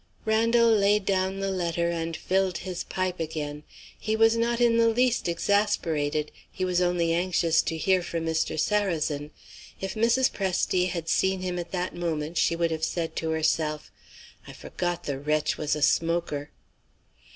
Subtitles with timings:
[0.25, 3.61] Randal laid down the letter and filled his pipe again.
[3.99, 8.59] He was not in the least exasperated; he was only anxious to hear from Mr.
[8.59, 9.29] Sarrazin.
[9.79, 10.31] If Mrs.
[10.33, 13.91] Presty had seen him at that moment, she would have said to herself:
[14.47, 16.49] "I forgot the wretch was a smoker."